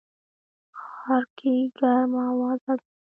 [0.81, 2.85] ښار کي ګرمه اوازه ده